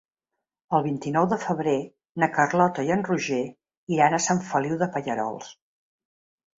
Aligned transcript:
El 0.77 0.83
vint-i-nou 0.87 1.27
de 1.33 1.37
febrer 1.43 1.75
na 2.25 2.31
Carlota 2.39 2.87
i 2.89 2.91
en 2.97 3.05
Roger 3.11 3.45
iran 4.01 4.19
a 4.21 4.25
Sant 4.29 4.45
Feliu 4.53 4.85
de 4.85 4.93
Pallerols. 4.99 5.57